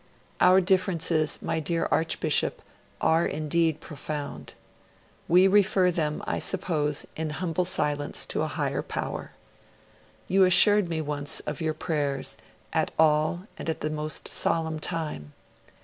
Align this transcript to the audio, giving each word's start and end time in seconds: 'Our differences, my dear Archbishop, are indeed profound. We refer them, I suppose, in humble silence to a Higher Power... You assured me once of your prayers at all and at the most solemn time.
'Our 0.39 0.61
differences, 0.61 1.43
my 1.43 1.59
dear 1.59 1.87
Archbishop, 1.91 2.63
are 3.01 3.23
indeed 3.23 3.81
profound. 3.81 4.55
We 5.27 5.47
refer 5.47 5.91
them, 5.91 6.23
I 6.25 6.39
suppose, 6.39 7.05
in 7.15 7.29
humble 7.29 7.65
silence 7.65 8.25
to 8.25 8.41
a 8.41 8.47
Higher 8.47 8.81
Power... 8.81 9.33
You 10.27 10.43
assured 10.43 10.89
me 10.89 11.01
once 11.01 11.39
of 11.41 11.61
your 11.61 11.75
prayers 11.75 12.35
at 12.73 12.89
all 12.97 13.43
and 13.59 13.69
at 13.69 13.81
the 13.81 13.91
most 13.91 14.27
solemn 14.27 14.79
time. 14.79 15.33